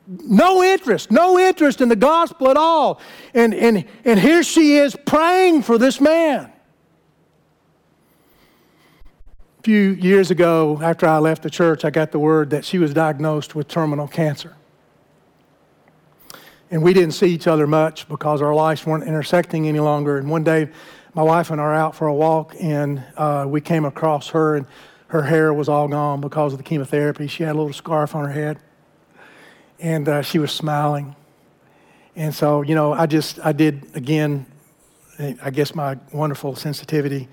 [0.06, 3.00] No interest, no interest in the gospel at all.
[3.34, 6.50] And, and, and here she is praying for this man.
[9.58, 12.78] A few years ago, after I left the church, I got the word that she
[12.78, 14.56] was diagnosed with terminal cancer.
[16.70, 20.16] And we didn't see each other much because our lives weren't intersecting any longer.
[20.18, 20.70] And one day,
[21.14, 24.56] my wife and I are out for a walk, and uh, we came across her,
[24.56, 24.66] and
[25.08, 27.26] her hair was all gone because of the chemotherapy.
[27.26, 28.58] She had a little scarf on her head,
[29.78, 31.14] and uh, she was smiling.
[32.16, 34.46] And so, you know, I just, I did, again,
[35.42, 37.28] I guess my wonderful sensitivity,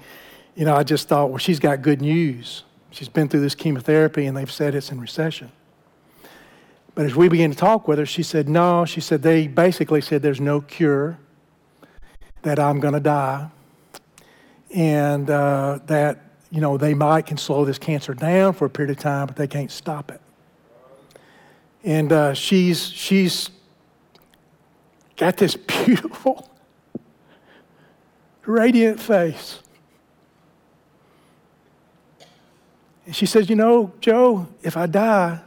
[0.55, 2.63] you know, I just thought, well, she's got good news.
[2.91, 5.51] She's been through this chemotherapy, and they've said it's in recession.
[6.95, 8.85] But as we began to talk with her, she said, no.
[8.85, 11.19] She said, they basically said there's no cure,
[12.43, 13.49] that I'm going to die,
[14.73, 16.24] and uh, that,
[16.55, 19.35] you know, they might can slow this cancer down for a period of time, but
[19.35, 20.21] they can't stop it.
[21.83, 23.49] And uh, she's, she's
[25.17, 26.49] got this beautiful,
[28.45, 29.59] radiant face.
[33.05, 35.41] And she says, You know, Joe, if I die,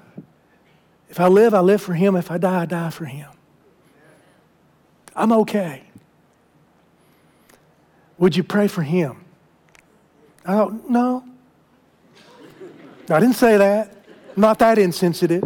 [1.09, 2.17] if I live, I live for him.
[2.17, 3.31] If I die, I die for him.
[5.17, 5.85] I'm okay.
[8.19, 9.25] Would you pray for him?
[10.49, 11.23] I don't, no.
[13.11, 13.95] I didn't say that.
[14.35, 15.43] Not that insensitive.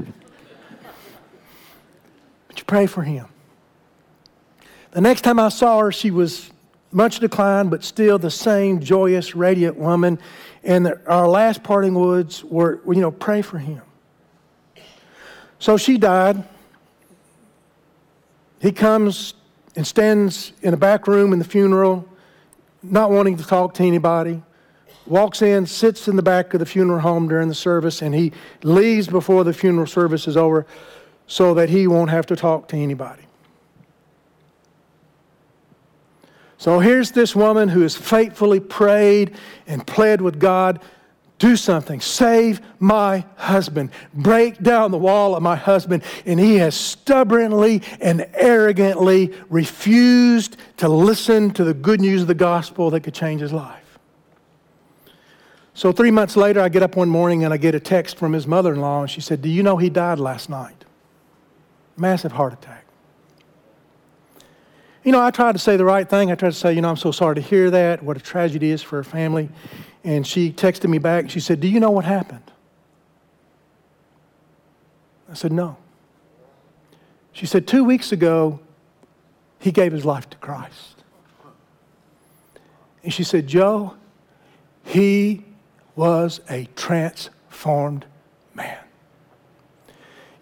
[2.46, 3.26] But you pray for him.
[4.92, 6.52] The next time I saw her, she was
[6.92, 10.20] much declined, but still the same joyous, radiant woman.
[10.62, 13.82] And the, our last parting words were, you know, pray for him.
[15.58, 16.44] So she died.
[18.60, 19.34] He comes
[19.74, 22.08] and stands in a back room in the funeral,
[22.84, 24.44] not wanting to talk to anybody.
[25.06, 28.32] Walks in, sits in the back of the funeral home during the service, and he
[28.62, 30.66] leaves before the funeral service is over
[31.26, 33.22] so that he won't have to talk to anybody.
[36.58, 39.34] So here's this woman who has faithfully prayed
[39.66, 40.80] and pled with God
[41.42, 42.00] do something.
[42.00, 43.90] Save my husband.
[44.14, 46.04] Break down the wall of my husband.
[46.24, 52.34] And he has stubbornly and arrogantly refused to listen to the good news of the
[52.34, 53.81] gospel that could change his life.
[55.74, 58.32] So, three months later, I get up one morning and I get a text from
[58.32, 60.84] his mother in law, and she said, Do you know he died last night?
[61.96, 62.84] Massive heart attack.
[65.02, 66.30] You know, I tried to say the right thing.
[66.30, 68.70] I tried to say, you know, I'm so sorry to hear that, what a tragedy
[68.70, 69.48] is for her family.
[70.04, 71.28] And she texted me back.
[71.28, 72.50] She said, Do you know what happened?
[75.28, 75.76] I said, No.
[77.32, 78.60] She said, Two weeks ago,
[79.58, 81.02] he gave his life to Christ.
[83.02, 83.94] And she said, Joe,
[84.84, 85.44] he
[85.94, 88.06] was a transformed
[88.54, 88.78] man.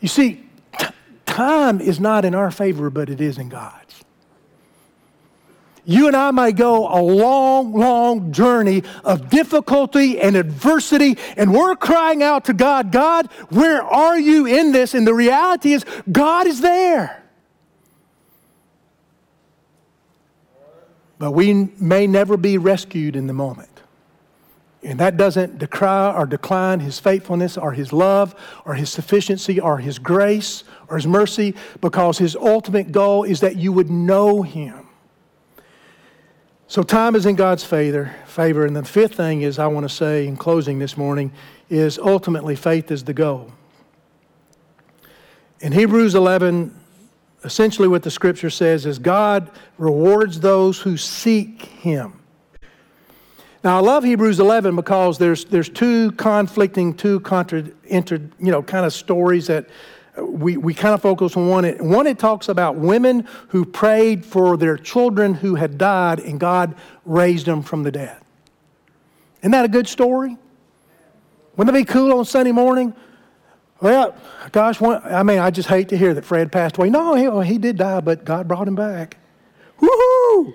[0.01, 0.45] You see,
[0.79, 0.87] t-
[1.27, 4.05] time is not in our favor, but it is in God's.
[5.85, 11.75] you and I may go a long, long journey of difficulty and adversity, and we're
[11.75, 14.95] crying out to God, God, where are you in this?
[14.95, 17.25] And the reality is, God is there.
[21.19, 23.70] But we may never be rescued in the moment.
[24.83, 29.79] And that doesn't decry or decline his faithfulness or his love or his sufficiency or
[29.79, 34.87] his grace or his mercy because his ultimate goal is that you would know him.
[36.67, 38.65] So time is in God's favor, favor.
[38.65, 41.33] And the fifth thing is I want to say in closing this morning
[41.69, 43.53] is ultimately faith is the goal.
[45.61, 46.75] In Hebrews 11,
[47.45, 52.20] essentially what the scripture says is God rewards those who seek him.
[53.63, 58.63] Now I love Hebrews 11 because there's there's two conflicting, two contra, inter, you know,
[58.63, 59.69] kind of stories that
[60.19, 61.65] we, we kind of focus on one.
[61.65, 66.41] It, One, it talks about women who prayed for their children who had died and
[66.41, 68.21] God raised them from the dead.
[69.41, 70.37] Isn't that a good story?
[71.57, 72.95] Wouldn't it be cool on Sunday morning?
[73.81, 74.15] Well,
[74.53, 76.91] gosh, one, I mean, I just hate to hear that Fred passed away.
[76.91, 79.17] No, he, well, he did die, but God brought him back.
[79.81, 80.53] Woohoo!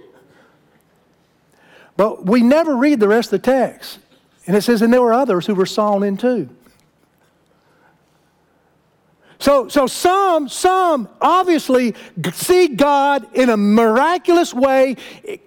[1.98, 4.00] But we never read the rest of the text.
[4.48, 6.50] And it says, and there were others who were sawn in two.
[9.40, 11.94] So, so some, some obviously
[12.34, 14.96] see God in a miraculous way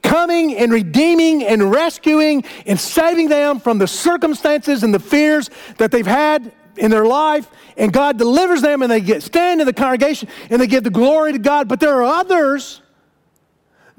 [0.02, 5.90] coming and redeeming and rescuing and saving them from the circumstances and the fears that
[5.90, 7.50] they've had in their life.
[7.76, 10.90] And God delivers them and they get stand in the congregation and they give the
[10.90, 11.66] glory to God.
[11.66, 12.82] But there are others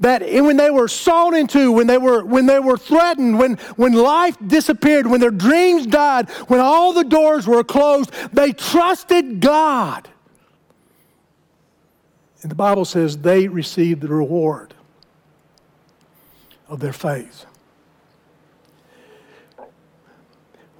[0.00, 3.92] that when they were sown into, when they were, when they were threatened, when, when
[3.92, 10.08] life disappeared, when their dreams died, when all the doors were closed, they trusted God.
[12.42, 14.74] And the Bible says they received the reward
[16.68, 17.44] of their faith.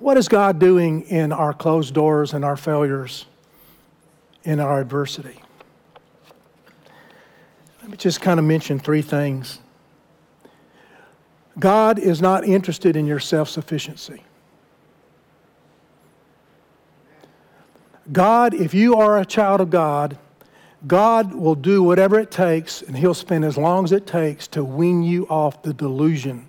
[0.00, 3.26] what is God doing in our closed doors and our failures,
[4.42, 5.39] in our adversity?
[7.90, 9.58] Me just kind of mention three things.
[11.58, 14.22] God is not interested in your self sufficiency.
[18.12, 20.18] God, if you are a child of God,
[20.86, 24.64] God will do whatever it takes, and He'll spend as long as it takes to
[24.64, 26.48] wean you off the delusion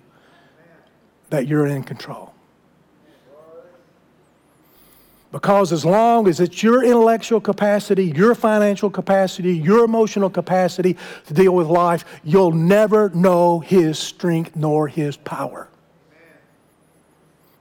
[1.30, 2.31] that you're in control.
[5.32, 11.34] Because as long as it's your intellectual capacity, your financial capacity, your emotional capacity to
[11.34, 15.68] deal with life, you'll never know His strength nor His power.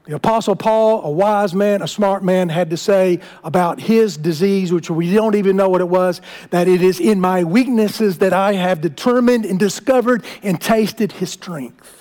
[0.05, 4.73] The Apostle Paul, a wise man, a smart man, had to say about his disease,
[4.73, 8.33] which we don't even know what it was, that it is in my weaknesses that
[8.33, 12.00] I have determined and discovered and tasted his strength.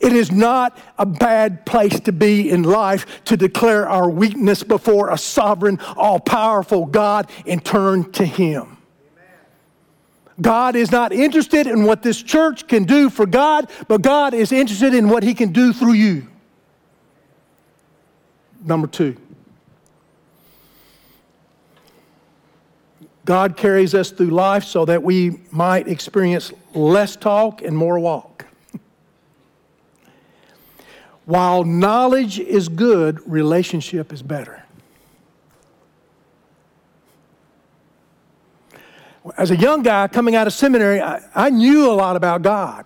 [0.00, 5.10] It is not a bad place to be in life to declare our weakness before
[5.10, 8.78] a sovereign, all powerful God and turn to Him.
[10.40, 14.50] God is not interested in what this church can do for God, but God is
[14.50, 16.28] interested in what He can do through you.
[18.64, 19.16] Number two,
[23.24, 28.46] God carries us through life so that we might experience less talk and more walk.
[31.26, 34.62] While knowledge is good, relationship is better.
[39.38, 42.84] As a young guy coming out of seminary, I, I knew a lot about God.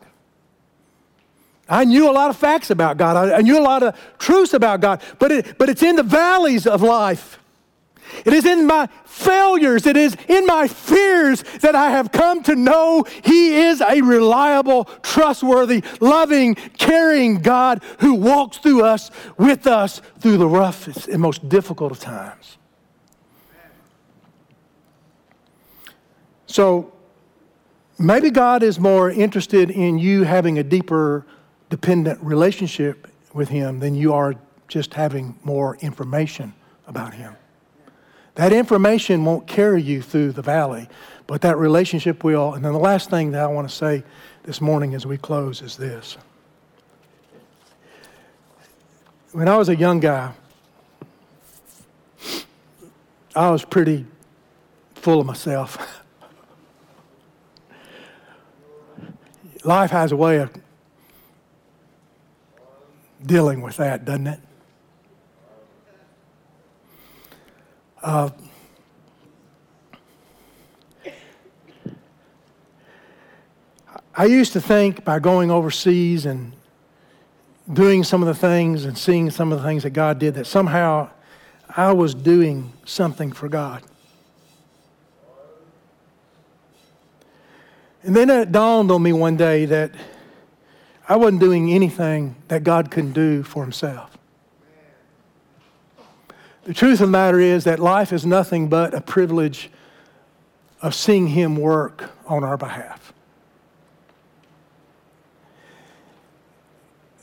[1.69, 3.17] I knew a lot of facts about God.
[3.17, 5.03] I, I knew a lot of truths about God.
[5.19, 7.38] But, it, but it's in the valleys of life
[8.25, 12.55] it is in my failures, it is in my fears that I have come to
[12.55, 20.01] know He is a reliable, trustworthy, loving, caring God who walks through us, with us,
[20.21, 22.59] through the roughest and most difficult of times.
[26.47, 26.93] So
[27.99, 31.27] maybe God is more interested in you having a deeper,
[31.69, 34.35] dependent relationship with Him than you are
[34.67, 36.55] just having more information
[36.87, 37.37] about Him.
[38.39, 40.89] That information won't carry you through the valley,
[41.27, 42.55] but that relationship will.
[42.55, 44.05] And then the last thing that I want to say
[44.45, 46.17] this morning as we close is this.
[49.33, 50.35] When I was a young guy,
[53.35, 54.07] I was pretty
[54.95, 56.01] full of myself.
[59.65, 60.53] Life has a way of
[63.27, 64.41] dealing with that, doesn't it?
[68.03, 68.31] Uh,
[74.15, 76.53] I used to think by going overseas and
[77.73, 80.47] doing some of the things and seeing some of the things that God did that
[80.47, 81.11] somehow
[81.69, 83.85] I was doing something for God.
[88.03, 89.93] And then it dawned on me one day that
[91.09, 94.18] I wasn't doing anything that God couldn't do for Himself.
[96.69, 99.71] The truth of the matter is that life is nothing but a privilege
[100.83, 103.15] of seeing Him work on our behalf.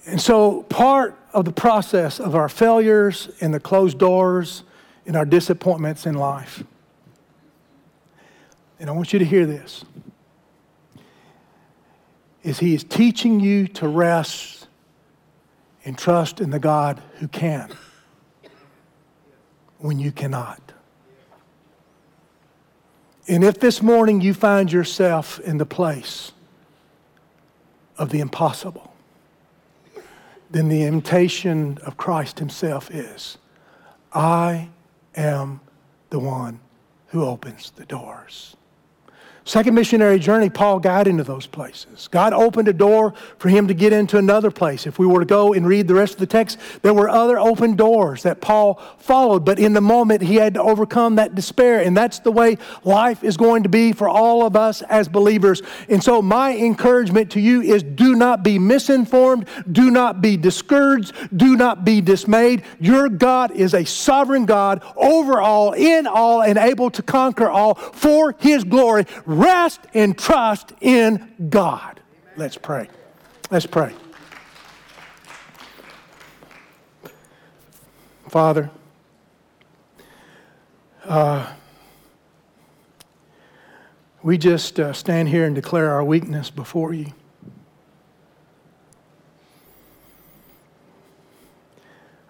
[0.08, 4.64] And so, part of the process of our failures and the closed doors
[5.06, 6.64] and our disappointments in life,
[8.80, 9.86] and I want you to hear this,
[12.42, 14.68] is He is teaching you to rest
[15.84, 17.70] and trust in the God who can
[19.80, 20.62] when you cannot.
[23.28, 26.32] And if this morning you find yourself in the place
[27.98, 28.94] of the impossible,
[30.52, 33.38] then the invitation of Christ Himself is
[34.14, 34.70] I
[35.16, 35.60] am
[36.12, 36.60] the one
[37.08, 38.56] who opens the doors.
[39.48, 42.08] Second missionary journey, Paul got into those places.
[42.08, 44.88] God opened a door for him to get into another place.
[44.88, 47.38] If we were to go and read the rest of the text, there were other
[47.38, 51.82] open doors that Paul followed, but in the moment he had to overcome that despair.
[51.82, 55.62] And that's the way life is going to be for all of us as believers.
[55.90, 61.14] And so, my encouragement to you is do not be misinformed, do not be discouraged,
[61.38, 62.64] do not be dismayed.
[62.80, 67.76] Your God is a sovereign God over all, in all, and able to conquer all
[67.76, 72.00] for his glory Rest and trust in God.
[72.38, 72.88] Let's pray.
[73.52, 73.94] Let's pray.
[78.30, 78.72] Father,
[81.04, 81.54] uh,
[84.24, 87.08] we just uh, stand here and declare our weakness before you.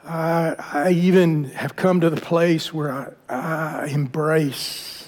[0.03, 5.04] I, I even have come to the place where I, I embrace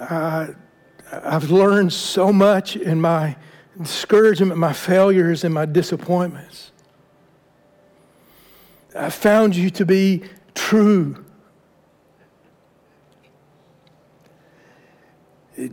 [0.00, 0.48] I,
[1.10, 3.36] I've learned so much in my
[3.80, 6.72] discouragement, my failures, and my disappointments.
[8.94, 10.24] I found you to be
[10.54, 11.24] true.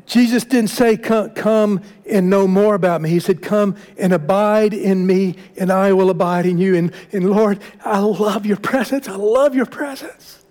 [0.05, 3.09] Jesus didn't say, come, come, and know more about me.
[3.09, 6.75] He said, Come and abide in me, and I will abide in you.
[6.75, 9.07] And, and Lord, I love your presence.
[9.07, 10.44] I love your presence.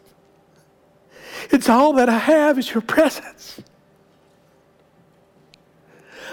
[1.51, 3.61] It's all that I have is your presence.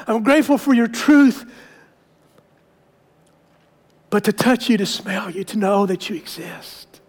[0.08, 1.46] I'm grateful for your truth.
[4.10, 7.00] But to touch you, to smell you, to know that you exist.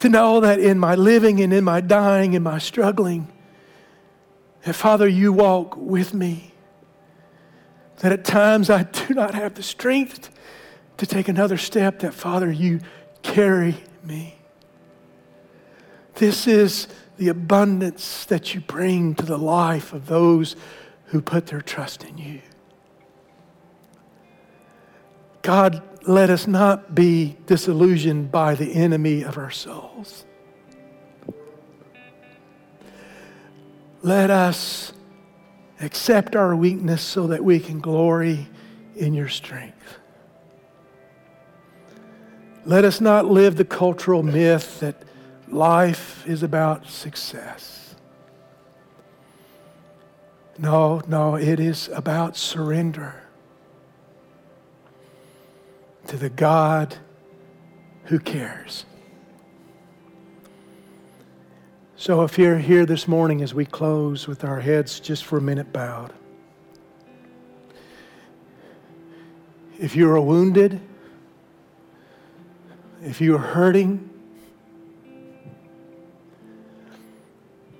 [0.00, 3.28] To know that in my living and in my dying and my struggling,
[4.64, 6.52] that Father, you walk with me.
[8.00, 10.30] That at times I do not have the strength
[10.98, 12.80] to take another step, that Father, you
[13.22, 14.33] carry me.
[16.16, 20.56] This is the abundance that you bring to the life of those
[21.06, 22.40] who put their trust in you.
[25.42, 30.24] God, let us not be disillusioned by the enemy of our souls.
[34.02, 34.92] Let us
[35.80, 38.48] accept our weakness so that we can glory
[38.96, 39.98] in your strength.
[42.66, 44.96] Let us not live the cultural myth that
[45.48, 47.94] life is about success.
[50.58, 53.22] No, no, it is about surrender
[56.06, 56.96] to the God
[58.04, 58.84] who cares.
[61.96, 65.40] So, if you're here this morning as we close with our heads just for a
[65.40, 66.12] minute bowed,
[69.80, 70.80] if you are wounded,
[73.02, 74.10] if you are hurting,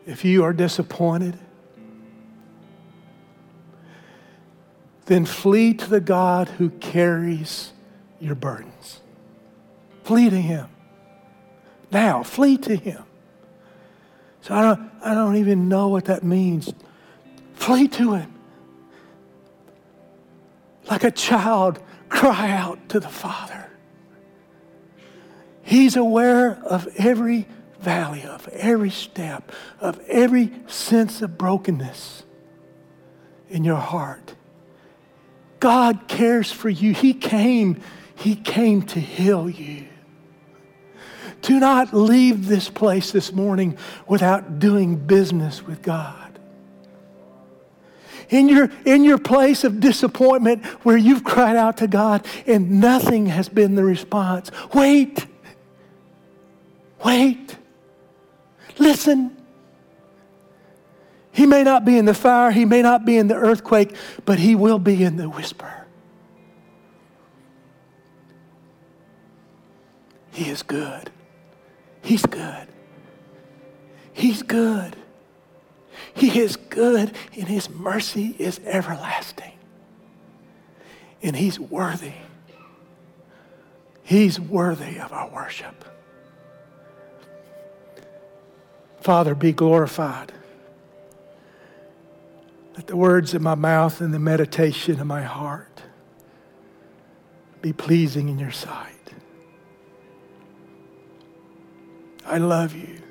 [0.07, 1.39] if you are disappointed,
[5.07, 7.73] then flee to the God who carries
[8.21, 9.01] your burdens.
[10.03, 10.69] Flee to Him.
[11.91, 13.05] Now, flee to Him.
[14.41, 16.73] So I don't, I don't even know what that means.
[17.55, 18.33] Flee to Him.
[20.91, 23.71] Like a child, cry out to the Father.
[25.63, 27.47] He's aware of every
[27.85, 32.25] valley, of every step, of every sense of brokenness
[33.49, 34.35] in your heart.
[35.61, 36.93] God cares for you.
[36.93, 37.81] He came,
[38.17, 39.87] He came to heal you.
[41.43, 43.77] Do not leave this place this morning
[44.09, 46.25] without doing business with God.
[48.31, 53.27] In your, in your place of disappointment where you've cried out to God and nothing
[53.27, 55.27] has been the response, wait.
[57.05, 57.57] Wait.
[58.79, 59.37] Listen.
[61.33, 64.39] He may not be in the fire, he may not be in the earthquake, but
[64.39, 65.85] he will be in the whisper.
[70.31, 71.11] He is good.
[72.03, 72.69] He's good.
[74.13, 74.97] He's good.
[76.15, 79.53] He is good, and his mercy is everlasting.
[81.23, 82.13] And he's worthy.
[84.03, 85.85] He's worthy of our worship.
[89.05, 90.33] Father, be glorified.
[92.75, 95.83] Let the words of my mouth and the meditation of my heart
[97.61, 99.13] be pleasing in your sight.
[102.25, 103.03] I love you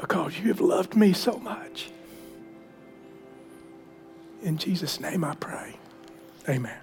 [0.00, 1.90] because you have loved me so much.
[4.44, 5.74] In Jesus' name I pray.
[6.48, 6.78] Amen.